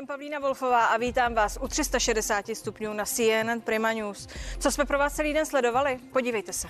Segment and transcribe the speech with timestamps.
[0.00, 4.28] Jsem Pavlína Wolfová a vítám vás u 360 stupňů na CNN Prima News.
[4.58, 5.98] Co jsme pro vás celý den sledovali?
[6.12, 6.68] Podívejte se.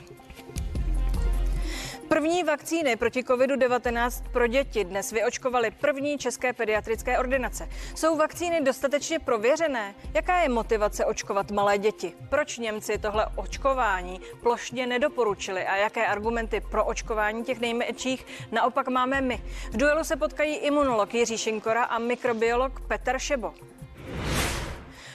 [2.10, 7.68] První vakcíny proti COVID-19 pro děti dnes vyočkovaly první české pediatrické ordinace.
[7.94, 9.94] Jsou vakcíny dostatečně prověřené?
[10.14, 12.12] Jaká je motivace očkovat malé děti?
[12.28, 19.20] Proč Němci tohle očkování plošně nedoporučili a jaké argumenty pro očkování těch nejmenších naopak máme
[19.20, 19.42] my?
[19.70, 23.54] V duelu se potkají imunolog Jiří Šinkora a mikrobiolog Petr Šebo.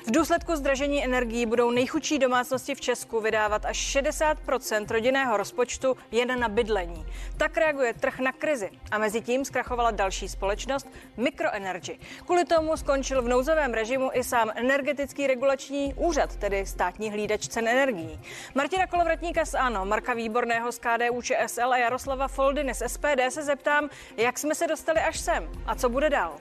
[0.07, 6.39] V důsledku zdražení energií budou nejchudší domácnosti v Česku vydávat až 60% rodinného rozpočtu jen
[6.39, 7.05] na bydlení.
[7.37, 8.69] Tak reaguje trh na krizi.
[8.91, 10.87] A mezi tím zkrachovala další společnost
[11.17, 11.99] Microenergy.
[12.25, 17.67] Kvůli tomu skončil v nouzovém režimu i sám energetický regulační úřad, tedy státní hlídač cen
[17.67, 18.19] energií.
[18.55, 23.43] Martina Kolovratníka z ANO, Marka Výborného z KDU ČSL a Jaroslava Foldiny z SPD se
[23.43, 26.37] zeptám, jak jsme se dostali až sem a co bude dál.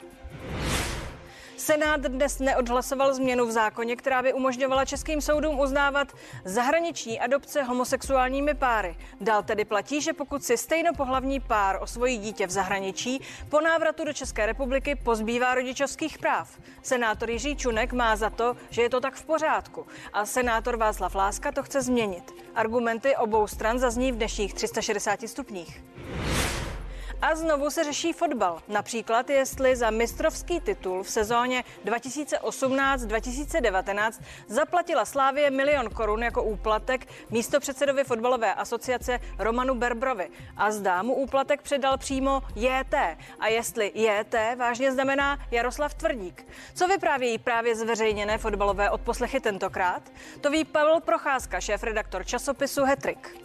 [1.57, 6.13] Senát dnes neodhlasoval změnu v zákoně, která by umožňovala českým soudům uznávat
[6.45, 8.95] zahraniční adopce homosexuálními páry.
[9.21, 14.13] Dál tedy platí, že pokud si stejnopohlavní pár osvojí dítě v zahraničí, po návratu do
[14.13, 16.59] České republiky pozbývá rodičovských práv.
[16.83, 21.15] Senátor Jiří Čunek má za to, že je to tak v pořádku a senátor Václav
[21.15, 22.33] Láska to chce změnit.
[22.55, 25.83] Argumenty obou stran zazní v dnešních 360 stupních.
[27.21, 28.61] A znovu se řeší fotbal.
[28.67, 34.11] Například, jestli za mistrovský titul v sezóně 2018-2019
[34.47, 40.29] zaplatila Slávě milion korun jako úplatek místo předsedovi fotbalové asociace Romanu Berbrovi.
[40.57, 42.93] A zdá mu úplatek předal přímo JT.
[43.39, 46.47] A jestli JT vážně znamená Jaroslav Tvrdík.
[46.73, 50.01] Co vyprávějí právě zveřejněné fotbalové odposlechy tentokrát?
[50.41, 53.37] To ví Pavel Procházka, šéf-redaktor časopisu Hetrik.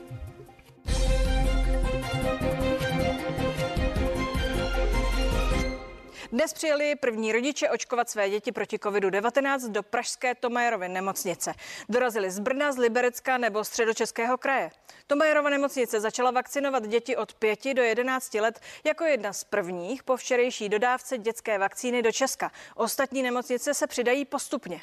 [6.33, 11.55] Dnes přijeli první rodiče očkovat své děti proti COVID-19 do pražské Tomajerovy nemocnice.
[11.89, 14.71] Dorazili z Brna, z Liberecka nebo středočeského kraje.
[15.07, 20.17] Tomajerova nemocnice začala vakcinovat děti od 5 do 11 let jako jedna z prvních po
[20.17, 22.53] včerejší dodávce dětské vakcíny do Česka.
[22.75, 24.81] Ostatní nemocnice se přidají postupně.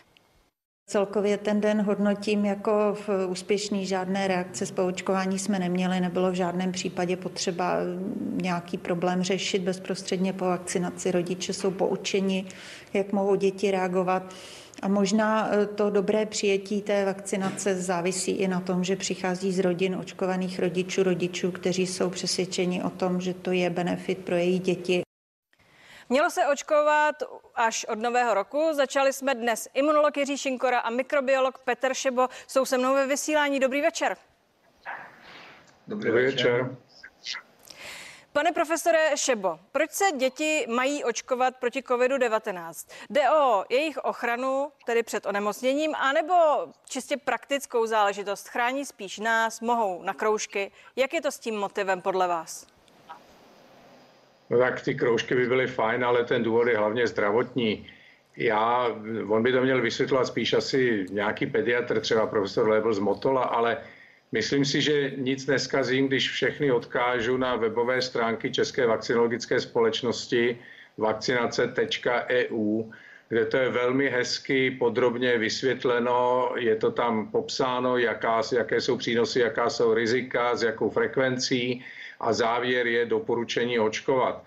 [0.90, 6.72] Celkově ten den hodnotím jako úspěšný, žádné reakce z poučkování jsme neměli, nebylo v žádném
[6.72, 7.78] případě potřeba
[8.42, 11.12] nějaký problém řešit bezprostředně po vakcinaci.
[11.12, 12.46] Rodiče jsou poučeni,
[12.94, 14.34] jak mohou děti reagovat.
[14.82, 19.60] A možná e, to dobré přijetí té vakcinace závisí i na tom, že přichází z
[19.60, 24.60] rodin očkovaných rodičů, rodičů, kteří jsou přesvědčeni o tom, že to je benefit pro jejich
[24.60, 25.07] děti.
[26.10, 27.16] Mělo se očkovat
[27.56, 28.70] až od nového roku.
[28.74, 29.68] Začali jsme dnes.
[29.74, 33.60] Imunolog Jiří Šinkora a mikrobiolog Petr Šebo jsou se mnou ve vysílání.
[33.60, 34.18] Dobrý večer.
[35.88, 36.52] Dobrý, Dobrý večer.
[36.52, 36.78] večer.
[38.34, 42.90] Pane profesore Šebo, proč se děti mají očkovat proti COVID-19?
[43.10, 46.34] Jde o jejich ochranu, tedy před onemocněním, anebo
[46.90, 48.48] čistě praktickou záležitost?
[48.48, 50.72] Chrání spíš nás, mohou na kroužky.
[50.96, 52.77] Jak je to s tím motivem podle vás?
[54.50, 57.88] No tak ty kroužky by byly fajn, ale ten důvod je hlavně zdravotní.
[58.38, 58.88] Já,
[59.28, 63.78] on by to měl vysvětlovat spíš asi nějaký pediatr, třeba profesor Lebel z Motola, ale
[64.32, 70.58] myslím si, že nic neskazím, když všechny odkážu na webové stránky České vakcinologické společnosti
[70.98, 72.84] vakcinace.eu,
[73.30, 79.40] kde to je velmi hezky podrobně vysvětleno, je to tam popsáno, jaká, jaké jsou přínosy,
[79.40, 81.84] jaká jsou rizika, s jakou frekvencí,
[82.20, 84.44] a závěr je doporučení očkovat.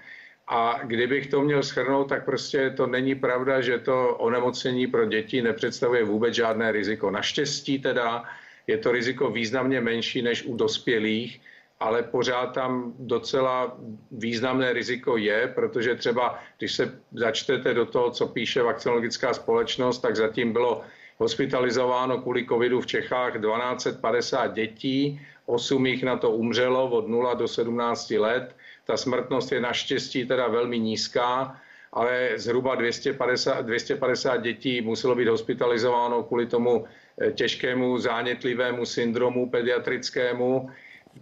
[0.49, 5.43] A kdybych to měl schrnout, tak prostě to není pravda, že to onemocnění pro děti
[5.43, 7.11] nepředstavuje vůbec žádné riziko.
[7.11, 8.25] Naštěstí teda
[8.67, 11.41] je to riziko významně menší než u dospělých,
[11.81, 13.77] ale pořád tam docela
[14.11, 20.17] významné riziko je, protože třeba, když se začtete do toho, co píše vakcinologická společnost, tak
[20.17, 20.83] zatím bylo
[21.19, 27.49] hospitalizováno kvůli covidu v Čechách 1250 dětí 8 jich na to umřelo od 0 do
[27.49, 28.57] 17 let.
[28.85, 31.61] Ta smrtnost je naštěstí teda velmi nízká,
[31.93, 36.85] ale zhruba 250, 250 dětí muselo být hospitalizováno kvůli tomu
[37.21, 40.71] eh, těžkému zánětlivému syndromu pediatrickému.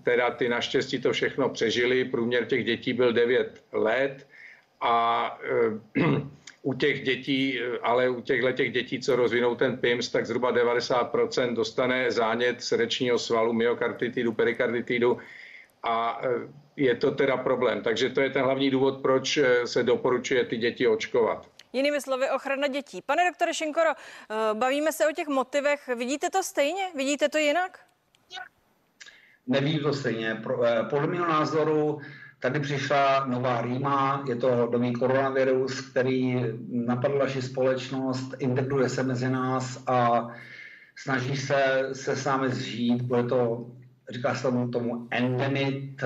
[0.02, 2.04] Teda ty naštěstí to všechno přežili.
[2.04, 4.26] Průměr těch dětí byl 9 let
[4.80, 5.38] a
[5.96, 6.00] e,
[6.62, 11.54] u těch dětí, ale u těchto těch dětí, co rozvinou ten PIMS, tak zhruba 90%
[11.54, 15.18] dostane zánět srdečního svalu, myokarditidu, perikarditidu
[15.82, 16.28] a e,
[16.76, 17.82] je to teda problém.
[17.82, 21.48] Takže to je ten hlavní důvod, proč se doporučuje ty děti očkovat.
[21.72, 23.02] Jinými slovy, ochrana dětí.
[23.06, 23.90] Pane doktore Šinkoro,
[24.54, 25.88] bavíme se o těch motivech.
[25.96, 26.82] Vidíte to stejně?
[26.94, 27.78] Vidíte to jinak?
[29.46, 30.42] Nevidím to stejně.
[30.90, 32.00] Podle mého názoru
[32.40, 39.28] Tady přišla nová rýma, je to nový koronavirus, který napadl naši společnost, integruje se mezi
[39.28, 40.28] nás a
[40.96, 43.02] snaží se, se s námi zžít.
[43.02, 43.66] Bude to,
[44.10, 46.04] říká se tomu, tomu endemit,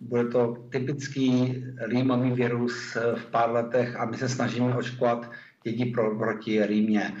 [0.00, 5.30] bude to typický rýmový virus v pár letech a my se snažíme očkovat
[5.62, 7.12] děti pro, proti rýmě.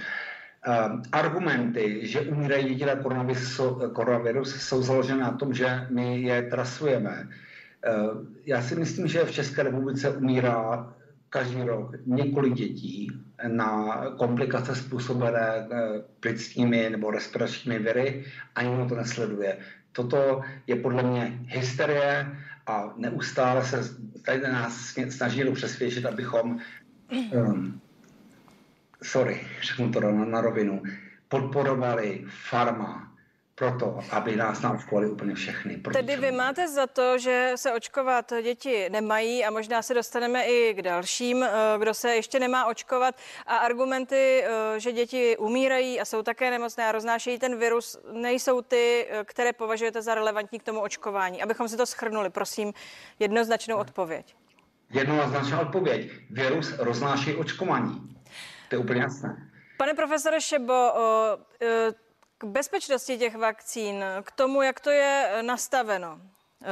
[0.68, 3.60] Uh, argumenty, že umírají děti na koronavirus,
[3.92, 7.28] koronavirus, jsou založené na tom, že my je trasujeme.
[7.86, 10.92] Uh, já si myslím, že v České republice umírá
[11.30, 13.10] každý rok několik dětí
[13.48, 15.78] na komplikace způsobené uh,
[16.20, 18.24] plicními nebo respiračními viry
[18.54, 19.58] a nikdo to nesleduje.
[19.92, 22.36] Toto je podle mě hysterie
[22.66, 23.80] a neustále se
[24.24, 26.58] tady nás snaží přesvědčit, abychom
[27.32, 27.80] um,
[29.02, 30.82] sorry, řeknu to na, na rovinu,
[31.28, 33.15] podporovali farma
[33.56, 35.76] proto, aby nás naočkovali úplně všechny.
[35.92, 40.74] Tedy vy máte za to, že se očkovat děti nemají a možná se dostaneme i
[40.74, 41.48] k dalším, eh,
[41.78, 43.14] kdo se ještě nemá očkovat
[43.46, 48.62] a argumenty, eh, že děti umírají a jsou také nemocné a roznášejí ten virus, nejsou
[48.62, 51.42] ty, eh, které považujete za relevantní k tomu očkování.
[51.42, 52.72] Abychom si to schrnuli, prosím,
[53.18, 54.34] jednoznačnou odpověď.
[54.90, 56.10] Jednoznačná odpověď.
[56.30, 58.16] Virus roznáší očkování.
[58.68, 59.50] To je úplně jasné.
[59.78, 60.92] Pane profesore Šebo,
[62.38, 66.20] k bezpečnosti těch vakcín, k tomu, jak to je nastaveno.
[66.62, 66.68] E,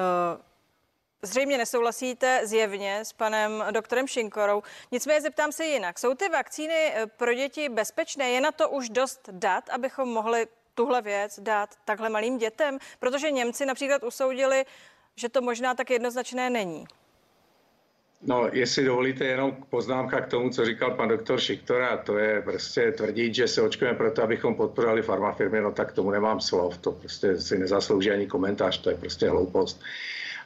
[1.22, 4.62] zřejmě nesouhlasíte zjevně s panem doktorem Šinkorou.
[4.92, 5.98] Nicméně zeptám se jinak.
[5.98, 8.30] Jsou ty vakcíny e, pro děti bezpečné?
[8.30, 12.78] Je na to už dost dat, abychom mohli tuhle věc dát takhle malým dětem?
[12.98, 14.66] Protože Němci například usoudili,
[15.16, 16.86] že to možná tak jednoznačné není.
[18.26, 22.92] No, jestli dovolíte jenom poznámka k tomu, co říkal pan doktor Šiktora, to je prostě
[22.92, 27.36] tvrdit, že se očkujeme proto, abychom podporovali farmafirmy, no tak tomu nemám slov, to prostě
[27.36, 29.82] si nezaslouží ani komentář, to je prostě hloupost.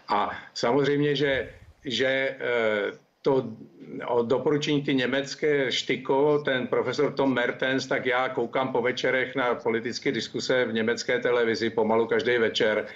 [0.09, 1.51] A samozřejmě, že,
[1.85, 2.93] že eh,
[3.23, 3.53] to
[4.07, 9.55] o doporučení ty německé štyko, ten profesor Tom Mertens, tak já koukám po večerech na
[9.55, 12.87] politické diskuse v německé televizi pomalu každý večer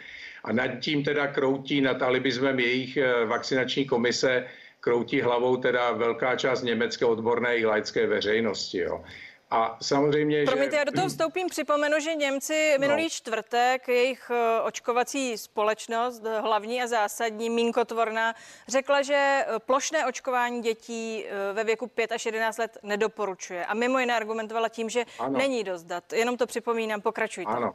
[0.44, 4.46] a nad tím teda kroutí nad alibismem jejich eh, vakcinační komise,
[4.82, 8.79] kroutí hlavou teda velká část německé odborné i laické veřejnosti.
[8.79, 9.05] Jo.
[9.50, 10.76] A samozřejmě, Promiňte, že...
[10.76, 13.08] já do toho vstoupím, připomenu, že Němci minulý no.
[13.08, 18.34] čtvrtek, jejich eh, očkovací společnost, hlavní a zásadní, mínkotvorná,
[18.69, 23.67] řekla, že eh, plošné očkování dětí eh, ve věku 5 až 11 let nedoporučuje.
[23.67, 25.38] A mimo jiné argumentovala tím, že ano.
[25.38, 26.12] není dost dat.
[26.12, 27.52] Jenom to připomínám, pokračujte.
[27.52, 27.75] Ano.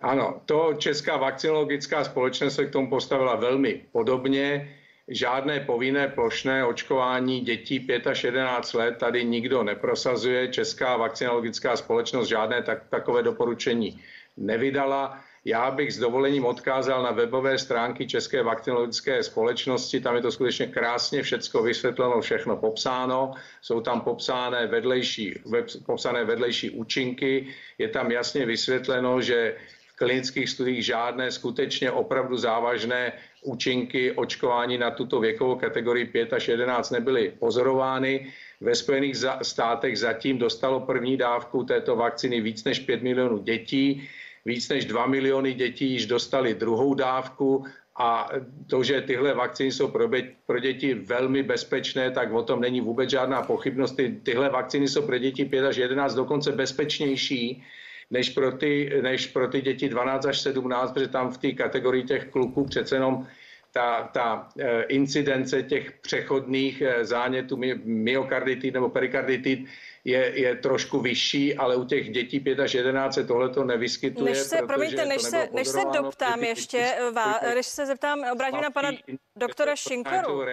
[0.00, 4.76] Ano, to Česká vakcinologická společnost se k tomu postavila velmi podobně
[5.08, 10.48] žádné povinné plošné očkování dětí 5 až 11 let tady nikdo neprosazuje.
[10.48, 14.00] Česká vakcinologická společnost žádné tak, takové doporučení
[14.36, 15.20] nevydala.
[15.44, 20.00] Já bych s dovolením odkázal na webové stránky České vakcinologické společnosti.
[20.00, 23.32] Tam je to skutečně krásně všecko vysvětleno, všechno popsáno.
[23.62, 27.46] Jsou tam popsané vedlejší, web, popsané vedlejší účinky.
[27.78, 29.56] Je tam jasně vysvětleno, že
[30.00, 33.12] klinických studiích žádné skutečně opravdu závažné
[33.44, 38.32] účinky očkování na tuto věkovou kategorii 5 až 11 nebyly pozorovány.
[38.60, 44.08] Ve Spojených státech zatím dostalo první dávku této vakcíny víc než 5 milionů dětí.
[44.44, 47.64] Víc než 2 miliony dětí již dostali druhou dávku
[47.96, 48.28] a
[48.66, 50.08] to, že tyhle vakcíny jsou pro,
[50.46, 53.96] pro děti velmi bezpečné, tak o tom není vůbec žádná pochybnost.
[54.00, 57.62] Ty, tyhle vakcíny jsou pro děti 5 až 11 dokonce bezpečnější
[58.10, 62.04] než pro ty, než pro ty děti 12 až 17, protože tam v té kategorii
[62.04, 63.26] těch kluků přece jenom
[63.72, 69.60] ta, ta eh, incidence těch přechodných eh, zánětů myokarditid nebo perikarditid
[70.04, 74.30] je, je trošku vyšší, ale u těch dětí 5 až 11 se tohle to nevyskytuje.
[74.30, 78.70] Než se, promiňte, než se, než se doptám ještě, vá, než se zeptám, obrátím na
[78.70, 78.90] pana
[79.36, 80.44] doktora Šinkoru.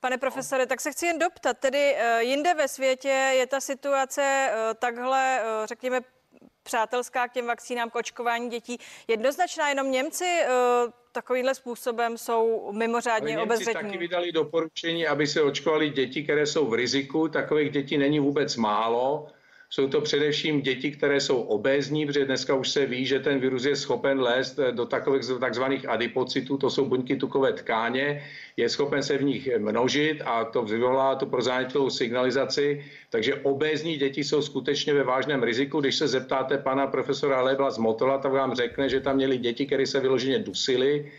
[0.00, 5.40] Pane profesore, tak se chci jen doptat, tedy jinde ve světě je ta situace takhle,
[5.64, 6.00] řekněme,
[6.68, 8.78] přátelská k těm vakcínám, k očkování dětí.
[9.08, 13.82] Jednoznačná jenom Němci uh, takovýmhle způsobem jsou mimořádně Ale Němci obezřetní.
[13.82, 17.28] taky vydali doporučení, aby se očkovali děti, které jsou v riziku.
[17.28, 19.26] Takových dětí není vůbec málo.
[19.70, 23.64] Jsou to především děti, které jsou obézní, protože dneska už se ví, že ten virus
[23.64, 28.24] je schopen lézt do takových takzvaných adipocitů, to jsou buňky tukové tkáně,
[28.56, 32.84] je schopen se v nich množit a to vyvolá tu prozánětlou signalizaci.
[33.10, 35.80] Takže obézní děti jsou skutečně ve vážném riziku.
[35.80, 39.66] Když se zeptáte pana profesora Lebla z Motola, tak vám řekne, že tam měli děti,
[39.66, 41.12] které se vyloženě dusily.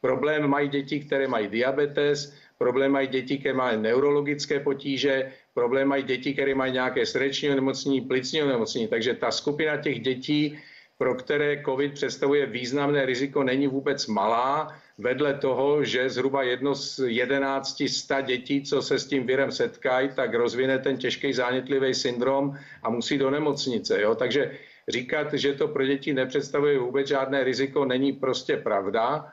[0.00, 6.02] Problém mají děti, které mají diabetes, problém mají děti, které mají neurologické potíže, problém mají
[6.02, 8.88] děti, které mají nějaké srdeční onemocnění, plicní onemocnění.
[8.88, 10.58] Takže ta skupina těch dětí
[10.98, 14.74] pro které COVID představuje významné riziko, není vůbec malá.
[14.98, 20.10] Vedle toho, že zhruba jedno z 11 sta dětí, co se s tím virem setkají,
[20.14, 24.02] tak rozvine ten těžký zánětlivý syndrom a musí do nemocnice.
[24.02, 24.14] Jo?
[24.14, 29.32] Takže říkat, že to pro děti nepředstavuje vůbec žádné riziko, není prostě pravda.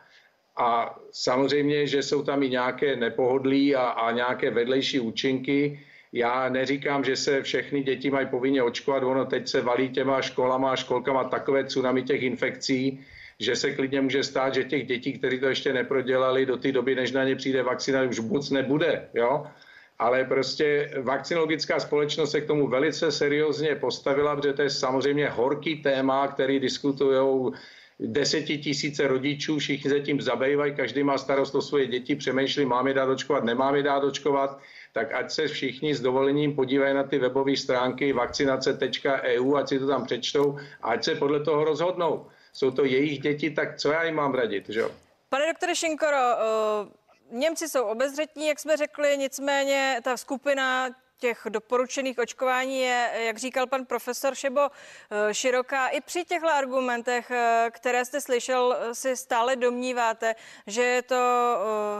[0.57, 5.79] A samozřejmě, že jsou tam i nějaké nepohodlí a, a nějaké vedlejší účinky.
[6.13, 10.71] Já neříkám, že se všechny děti mají povinně očkovat, ono teď se valí těma školama
[10.71, 12.99] a školkama takové tsunami těch infekcí,
[13.39, 16.95] že se klidně může stát, že těch dětí, kteří to ještě neprodělali do té doby,
[16.95, 19.09] než na ně přijde vakcina, už moc nebude.
[19.13, 19.47] Jo?
[19.99, 25.75] Ale prostě vakcinologická společnost se k tomu velice seriózně postavila, protože to je samozřejmě horký
[25.75, 27.51] téma, který diskutují
[27.99, 33.09] desetitisíce rodičů, všichni se tím zabývají, každý má starost o svoje děti, přemýšlí, máme dát
[33.09, 34.59] očkovat, nemáme dát očkovat,
[34.93, 39.87] tak ať se všichni s dovolením podívají na ty webové stránky vakcinace.eu, ať si to
[39.87, 42.27] tam přečtou a ať se podle toho rozhodnou.
[42.53, 44.83] Jsou to jejich děti, tak co já jim mám radit, že?
[45.29, 52.19] Pane doktore Šinkoro, uh, Němci jsou obezřetní, jak jsme řekli, nicméně ta skupina těch doporučených
[52.19, 55.87] očkování je, jak říkal pan profesor Šebo, eh, široká.
[55.87, 60.35] I při těchto argumentech, eh, které jste slyšel, eh, si stále domníváte,
[60.67, 61.15] že je to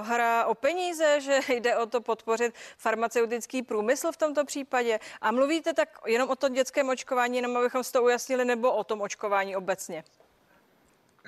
[0.02, 5.00] hra o peníze, že jde o to podpořit farmaceutický průmysl v tomto případě.
[5.22, 8.84] A mluvíte tak jenom o tom dětském očkování, jenom abychom si to ujasnili, nebo o
[8.84, 10.04] tom očkování obecně?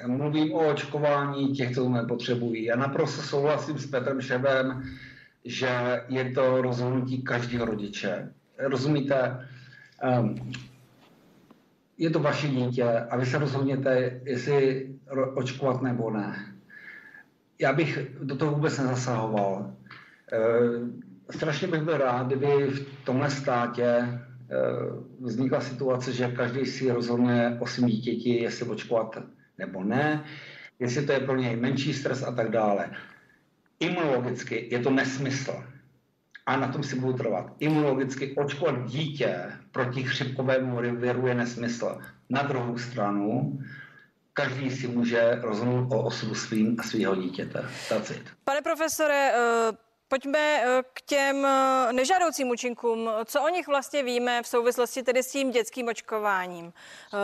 [0.07, 2.63] Mluvím o očkování těch, co nepotřebují.
[2.63, 4.83] Já naprosto souhlasím s Petrem Šebem,
[5.47, 8.33] že je to rozhodnutí každého rodiče.
[8.57, 9.47] Rozumíte?
[10.19, 10.51] Um,
[11.97, 14.87] je to vaše dítě a vy se rozhodněte, jestli
[15.35, 16.53] očkovat nebo ne.
[17.59, 19.73] Já bych do toho vůbec nezasahoval.
[20.33, 20.37] E,
[21.33, 24.19] strašně bych byl rád, kdyby v tomhle státě e,
[25.19, 29.17] vznikla situace, že každý si rozhodne o svým dítěti, jestli očkovat
[29.57, 30.23] nebo ne,
[30.79, 32.89] jestli to je pro něj menší stres a tak dále.
[33.79, 35.63] Imunologicky je to nesmysl.
[36.45, 37.53] A na tom si budu trvat.
[37.59, 41.99] Imunologicky očkovat dítě proti chřipkovému viru je nesmysl.
[42.29, 43.59] Na druhou stranu,
[44.33, 47.65] každý si může rozhodnout o osudu svým a svého dítěte.
[47.89, 48.29] That's it.
[48.43, 49.31] Pane profesore,
[49.69, 49.86] uh...
[50.07, 53.09] Pojďme eh, k těm eh, nežádoucím účinkům.
[53.25, 56.73] Co o nich vlastně víme v souvislosti tedy s tím dětským očkováním?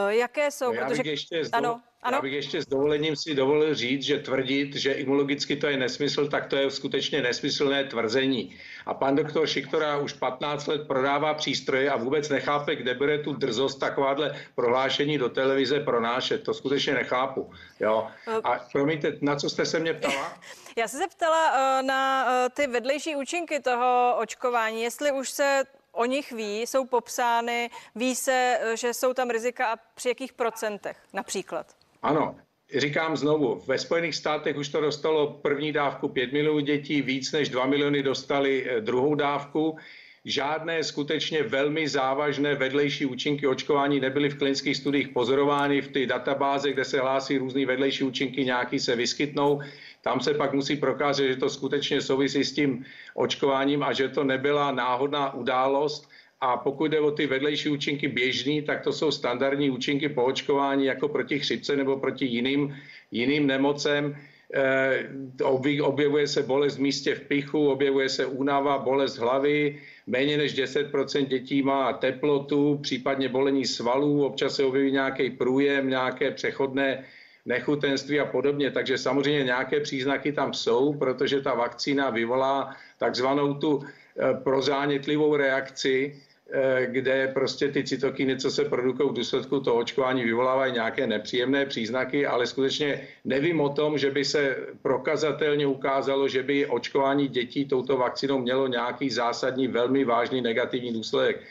[0.07, 0.73] Jaké jsou?
[0.73, 1.09] No já Protože...
[1.09, 1.81] ještě ano.
[2.03, 2.15] Ano?
[2.15, 6.27] Já bych ještě s dovolením si dovolil říct, že tvrdit, že imunologicky to je nesmysl,
[6.27, 8.55] tak to je skutečně nesmyslné tvrzení.
[8.85, 13.33] A pan doktor Šiktora už 15 let prodává přístroje a vůbec nechápe, kde bude tu
[13.33, 16.43] drzost takováhle prohlášení do televize pronášet.
[16.43, 17.51] To skutečně nechápu.
[17.79, 18.07] Jo?
[18.43, 20.37] A promiňte, na co jste se mě ptala?
[20.77, 26.05] Já se ptala uh, na uh, ty vedlejší účinky toho očkování, jestli už se o
[26.05, 30.97] nich ví, jsou popsány, ví se, uh, že jsou tam rizika a při jakých procentech
[31.13, 31.75] například?
[32.01, 32.35] Ano,
[32.75, 37.49] říkám znovu, ve Spojených státech už to dostalo první dávku 5 milionů dětí, víc než
[37.49, 39.77] 2 miliony dostali eh, druhou dávku.
[40.25, 45.81] Žádné skutečně velmi závažné vedlejší účinky očkování nebyly v klinických studiích pozorovány.
[45.81, 49.61] V té databáze, kde se hlásí různé vedlejší účinky, nějaký se vyskytnou.
[50.03, 54.23] Tam se pak musí prokázat, že to skutečně souvisí s tím očkováním a že to
[54.23, 56.09] nebyla náhodná událost
[56.41, 60.85] a pokud jde o ty vedlejší účinky běžný, tak to jsou standardní účinky po očkování
[60.85, 62.75] jako proti chřipce nebo proti jiným,
[63.11, 64.17] jiným nemocem.
[64.53, 70.55] E, objevuje se bolest v místě v pichu, objevuje se únava, bolest hlavy, méně než
[70.55, 77.03] 10% dětí má teplotu, případně bolení svalů, občas se objeví nějaký průjem, nějaké přechodné
[77.45, 78.71] nechutenství a podobně.
[78.71, 86.21] Takže samozřejmě nějaké příznaky tam jsou, protože ta vakcína vyvolá takzvanou tu e, prozánětlivou reakci,
[86.55, 91.65] Eh, kde prostě ty cytokiny, co se produkují v důsledku toho očkování, vyvolávají nějaké nepříjemné
[91.65, 97.65] příznaky, ale skutečně nevím o tom, že by se prokazatelně ukázalo, že by očkování dětí
[97.65, 101.41] touto vakcinou mělo nějaký zásadní, velmi vážný negativní důsledek.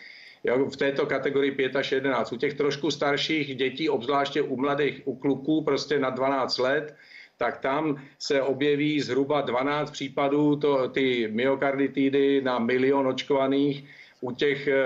[0.45, 2.33] V této kategorii 5 až 11.
[2.33, 6.95] U těch trošku starších dětí, obzvláště u mladých, u kluků prostě na 12 let,
[7.37, 13.85] tak tam se objeví zhruba 12 případů to, ty myokarditidy na milion očkovaných
[14.23, 14.83] u těch eh,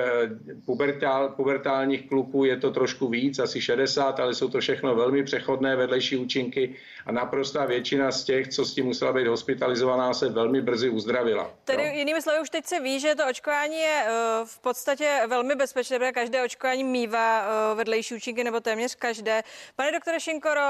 [0.65, 5.77] pubertál, pubertálních kluků je to trošku víc, asi 60, ale jsou to všechno velmi přechodné
[5.77, 6.75] vedlejší účinky
[7.07, 11.51] a naprostá většina z těch, co s tím musela být hospitalizovaná, se velmi brzy uzdravila.
[11.65, 11.91] Tedy jo?
[11.93, 15.99] jinými slovy, už teď se ví, že to očkování je uh, v podstatě velmi bezpečné,
[15.99, 19.43] protože každé očkování mývá uh, vedlejší účinky nebo téměř každé.
[19.77, 20.61] Pane doktore Šinkoro,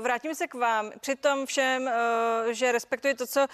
[0.00, 0.92] vrátím se k vám.
[1.00, 3.46] Přitom všem, uh, že respektuji to, co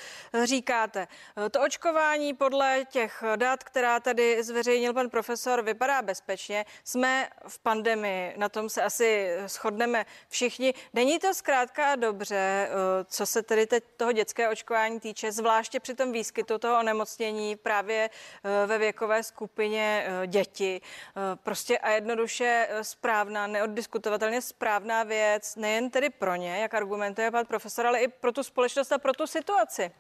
[0.45, 1.09] říkáte.
[1.51, 6.65] To očkování podle těch dat, která tady zveřejnil pan profesor, vypadá bezpečně.
[6.85, 10.75] Jsme v pandemii, na tom se asi shodneme všichni.
[10.93, 12.71] Není to zkrátka dobře, eh,
[13.05, 18.11] co se tedy teď toho dětského očkování týče, zvláště při tom výskytu toho onemocnění právě
[18.11, 20.81] eh, ve věkové skupině děti.
[21.43, 27.87] Prostě a jednoduše správná, neoddiskutovatelně správná věc, nejen tedy pro ně, jak argumentuje pan profesor,
[27.87, 29.91] ale i pro tu společnost a pro tu situaci.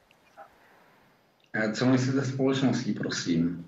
[1.52, 3.66] Eh, co myslíte společností, prosím?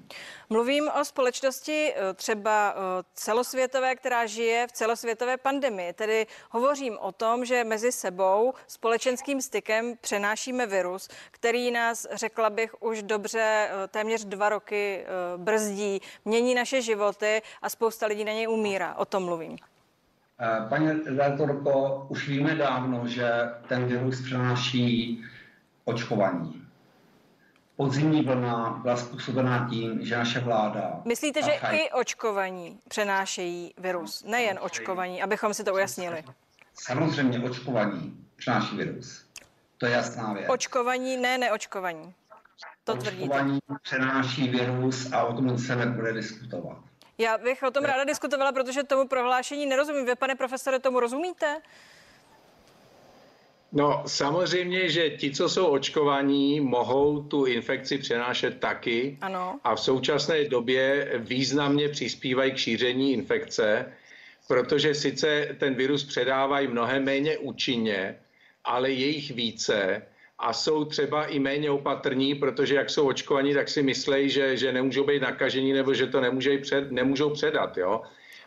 [0.51, 5.93] Mluvím o společnosti eh, třeba eh, celosvětové, která žije v celosvětové pandemii.
[5.93, 12.83] Tedy hovořím o tom, že mezi sebou společenským stykem přenášíme virus, který nás, řekla bych,
[12.83, 15.05] už dobře téměř dva roky
[15.37, 18.95] brzdí, mění naše životy a spousta lidí na něj umírá.
[18.95, 19.57] O tom mluvím.
[20.69, 23.31] Paní redaktorko, už víme dávno, že
[23.69, 25.23] ten virus přenáší
[25.85, 26.62] očkování
[27.77, 31.01] podzimní vlna byla způsobená tím, že naše vláda...
[31.05, 36.25] Myslíte, že i očkovaní přenášejí virus, nejen očkovaní, abychom si to ujasnili?
[36.75, 39.25] Samozřejmě očkovaní přenáší virus.
[39.79, 40.47] To je jasná věc.
[40.51, 42.15] Očkovaní, ne neočkovaní.
[42.85, 43.81] To očkovaní tvrdíte.
[43.83, 46.79] přenáší virus a o tom se nebude diskutovat.
[47.19, 50.07] Já bych o tom ráda diskutovala, protože tomu prohlášení nerozumím.
[50.07, 51.61] Vy, pane profesore, tomu rozumíte?
[53.73, 59.61] No samozřejmě, že ti, co jsou očkovaní, mohou tu infekci přenášet taky ano.
[59.65, 63.93] a v současné době významně přispívají k šíření infekce,
[64.49, 68.17] protože sice ten virus předávají mnohem méně účinně,
[68.65, 70.03] ale je jich více
[70.39, 74.73] a jsou třeba i méně opatrní, protože jak jsou očkovaní, tak si myslejí, že, že
[74.73, 77.77] nemůžou být nakažení nebo že to nemůžou, před, nemůžou předat.
[77.79, 78.03] Jo?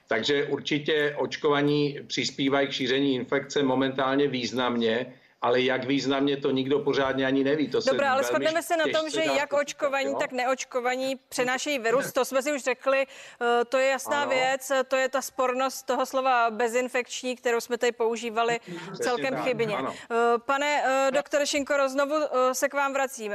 [0.08, 7.26] Takže určitě očkovaní přispívají k šíření infekce momentálně významně, ale jak významně to nikdo pořádně
[7.26, 7.68] ani neví.
[7.68, 12.12] To Dobrá, ale shodneme se na tom, že jak očkovaní, tak neočkovaní přenášejí virus.
[12.12, 14.30] To jsme si už řekli, eh, to je jasná ano.
[14.30, 19.44] věc, to je ta spornost toho slova bezinfekční, kterou jsme tady používali Přesně celkem tak,
[19.44, 19.78] chybně.
[19.78, 19.94] Ano.
[20.12, 22.16] Eh, pane eh, doktore Šinkoro, znovu
[22.54, 23.32] se k vám vracím.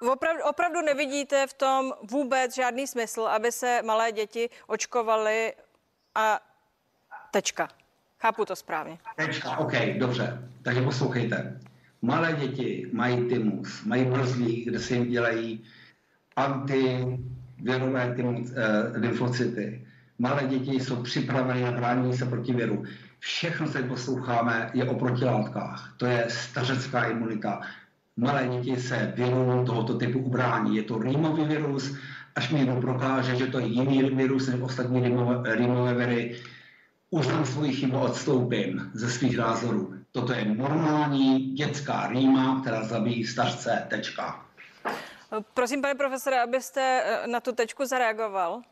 [0.00, 5.52] Opravdu, opravdu nevidíte v tom vůbec žádný smysl, aby se malé děti očkovaly
[6.14, 6.40] a
[7.30, 7.68] tečka.
[8.20, 8.98] Chápu to správně.
[9.16, 10.48] Tečka, OK, dobře.
[10.62, 11.60] Takže poslouchejte.
[12.02, 15.64] Malé děti mají tymus, mají mrzlí, kde se jim dělají
[16.36, 18.46] antivirové uh,
[18.94, 19.86] lymfocyty.
[20.18, 22.84] Malé děti jsou připraveny na brání se proti viru.
[23.18, 25.94] Všechno, co posloucháme, je o protilátkách.
[25.96, 27.60] To je stařecká imunita
[28.16, 30.76] malé děti se viru tohoto typu ubrání.
[30.76, 31.96] Je to rýmový virus,
[32.34, 36.36] až mi někdo prokáže, že to je jiný virus než ostatní rýmové, rýmové viry,
[37.10, 39.94] uznám svoji chybu, odstoupím ze svých názorů.
[40.12, 44.46] Toto je normální dětská rýma, která zabíjí stařce, tečka.
[45.54, 48.62] Prosím, pane profesore, abyste eh, na tu tečku zareagoval.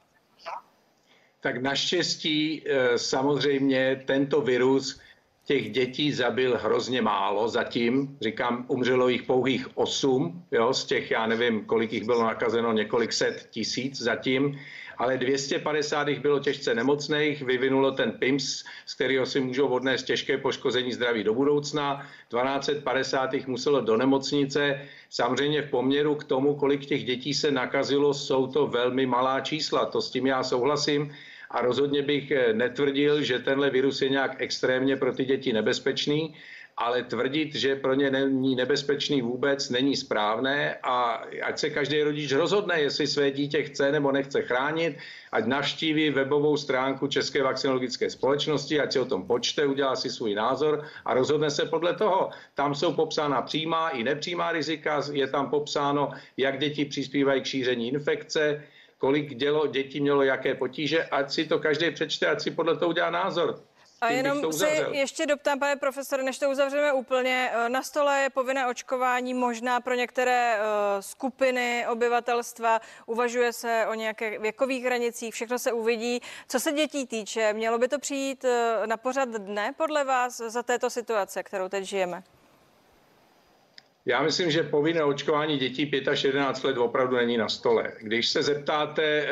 [1.40, 5.00] Tak naštěstí eh, samozřejmě tento virus
[5.44, 8.16] těch dětí zabil hrozně málo zatím.
[8.20, 13.12] Říkám, umřelo jich pouhých osm, jo, z těch, já nevím, kolik jich bylo nakazeno, několik
[13.12, 14.58] set tisíc zatím,
[14.98, 20.38] ale 250 jich bylo těžce nemocných, vyvinulo ten PIMS, z kterého si můžou odnést těžké
[20.38, 24.80] poškození zdraví do budoucna, 1250 jich muselo do nemocnice.
[25.10, 29.86] Samozřejmě v poměru k tomu, kolik těch dětí se nakazilo, jsou to velmi malá čísla,
[29.86, 31.12] to s tím já souhlasím,
[31.52, 36.34] a rozhodně bych eh, netvrdil, že tenhle virus je nějak extrémně pro ty děti nebezpečný,
[36.76, 42.32] ale tvrdit, že pro ně není nebezpečný vůbec, není správné a ať se každý rodič
[42.32, 44.96] rozhodne, jestli své dítě chce nebo nechce chránit,
[45.32, 50.34] ať navštíví webovou stránku České vakcinologické společnosti, ať si o tom počte, udělá si svůj
[50.34, 52.30] názor a rozhodne se podle toho.
[52.54, 57.88] Tam jsou popsána přímá i nepřímá rizika, je tam popsáno, jak děti přispívají k šíření
[57.88, 58.64] infekce,
[59.02, 62.88] kolik dělo, dětí mělo jaké potíže, ať si to každý přečte, ať si podle toho
[62.88, 63.62] udělá názor.
[64.00, 67.50] A jenom si ještě doptám, pane profesore, než to uzavřeme úplně.
[67.52, 70.64] Eh, na stole je povinné očkování možná pro některé uh,
[71.00, 72.80] skupiny obyvatelstva.
[73.06, 76.20] Uvažuje se o nějakých věkových hranicích, všechno se uvidí.
[76.48, 80.62] Co se dětí týče, mělo by to přijít uh, na pořad dne podle vás za
[80.62, 82.22] této situace, kterou teď žijeme?
[84.06, 87.92] Já myslím, že povinné očkování dětí 5 až 11 let opravdu není na stole.
[88.00, 89.28] Když se zeptáte eh,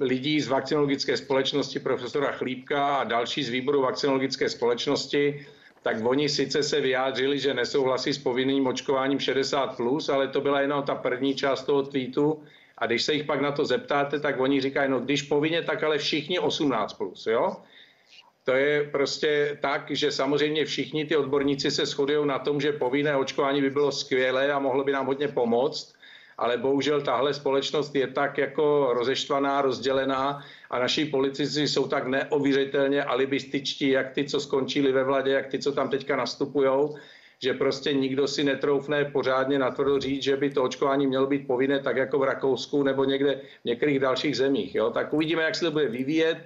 [0.00, 5.46] lidí z vakcinologické společnosti, profesora Chlípka a další z výboru vakcinologické společnosti,
[5.82, 10.60] tak oni sice se vyjádřili, že nesouhlasí s povinným očkováním 60+, plus, ale to byla
[10.60, 12.42] jenom ta první část toho tweetu.
[12.78, 15.82] A když se jich pak na to zeptáte, tak oni říkají, no když povinně, tak
[15.82, 17.56] ale všichni 18+, plus, jo?
[18.44, 23.16] To je prostě tak, že samozřejmě všichni ty odborníci se shodují na tom, že povinné
[23.16, 25.94] očkování by bylo skvělé a mohlo by nám hodně pomoct,
[26.38, 33.04] ale bohužel tahle společnost je tak jako rozeštvaná, rozdělená a naši politici jsou tak neověřitelně
[33.04, 36.96] alibističtí, jak ty, co skončili ve vladě, jak ty, co tam teďka nastupujou,
[37.42, 41.80] že prostě nikdo si netroufne pořádně natvrdo říct, že by to očkování mělo být povinné,
[41.80, 44.74] tak jako v Rakousku nebo někde v některých dalších zemích.
[44.74, 44.90] Jo?
[44.90, 46.38] Tak uvidíme, jak se to bude vyvíjet.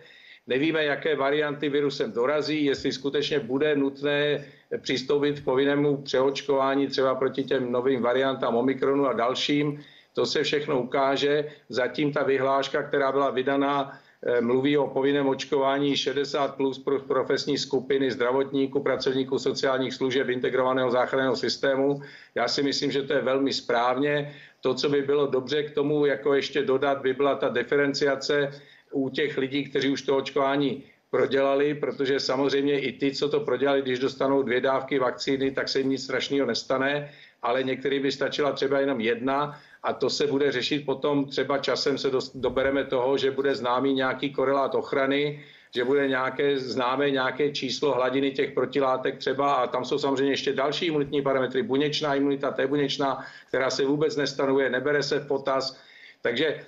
[0.48, 4.44] Nevíme, jaké varianty virusem dorazí, jestli skutečně bude nutné
[4.80, 9.80] přistoupit k povinnému přeočkování třeba proti těm novým variantám Omikronu a dalším.
[10.12, 11.44] To se všechno ukáže.
[11.68, 17.58] Zatím ta vyhláška, která byla vydaná, eh, mluví o povinném očkování 60 plus pro profesní
[17.58, 22.00] skupiny zdravotníků, pracovníků sociálních služeb, integrovaného záchranného systému.
[22.34, 24.34] Já si myslím, že to je velmi správně.
[24.60, 28.50] To, co by bylo dobře k tomu, jako ještě dodat, by byla ta diferenciace
[28.92, 33.82] u těch lidí, kteří už to očkování prodělali, protože samozřejmě i ty, co to prodělali,
[33.82, 37.10] když dostanou dvě dávky vakcíny, tak se jim nic strašného nestane,
[37.42, 41.98] ale některý by stačila třeba jenom jedna a to se bude řešit potom, třeba časem
[41.98, 47.94] se dobereme toho, že bude známý nějaký korelát ochrany, že bude nějaké známé nějaké číslo
[47.94, 52.66] hladiny těch protilátek třeba a tam jsou samozřejmě ještě další imunitní parametry, buněčná imunita, T
[52.66, 55.80] buněčná, která se vůbec nestanovuje, nebere se v potaz.
[56.22, 56.64] Takže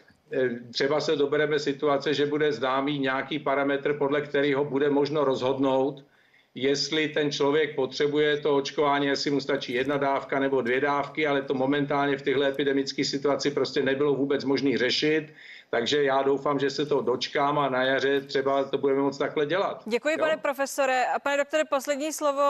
[0.72, 6.04] třeba se dobereme situace, že bude známý nějaký parametr, podle kterého bude možno rozhodnout,
[6.54, 11.42] jestli ten člověk potřebuje to očkování, jestli mu stačí jedna dávka nebo dvě dávky, ale
[11.42, 15.34] to momentálně v téhle epidemické situaci prostě nebylo vůbec možné řešit.
[15.70, 19.46] Takže já doufám, že se to dočkám a na jaře třeba to budeme moct takhle
[19.46, 19.82] dělat.
[19.86, 20.18] Děkuji, jo?
[20.18, 21.06] pane profesore.
[21.06, 22.42] A pane doktore, poslední slovo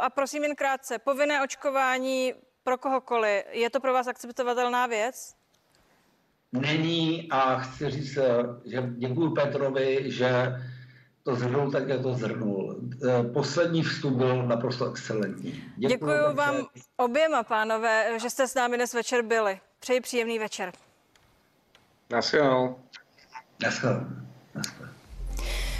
[0.00, 0.98] a prosím jen krátce.
[0.98, 5.34] Povinné očkování pro kohokoliv, je to pro vás akceptovatelná věc?
[6.60, 10.56] Není a chci říct, eh, že děkuji Petrovi, že
[11.22, 12.76] to zhrnul tak, jak to zhrnul.
[13.08, 15.52] Eh, poslední vstup byl naprosto excelentní.
[15.76, 16.54] Děkuji, děkuji vám
[16.96, 19.60] oběma, pánové, že jste s námi dnes večer byli.
[19.80, 20.72] Přeji příjemný večer.
[22.10, 22.78] Naschledanou.
[23.62, 24.06] Naschledanou.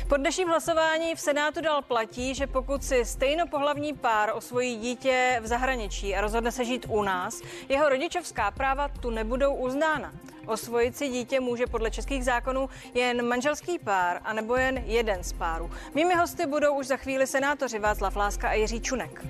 [0.09, 5.47] Po dnešním hlasování v Senátu dal platí, že pokud si stejnopohlavní pár osvojí dítě v
[5.47, 10.13] zahraničí a rozhodne se žít u nás, jeho rodičovská práva tu nebudou uznána.
[10.47, 15.71] Osvojit si dítě může podle českých zákonů jen manželský pár, anebo jen jeden z párů.
[15.95, 19.25] Mými hosty budou už za chvíli senátoři Václav Láska a Jiří Čunek.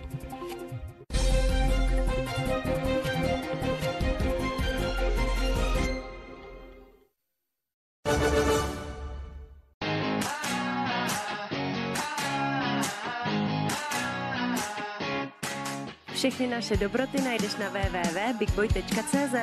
[16.14, 19.34] Všechny naše dobroty najdeš na www.bigboy.cz.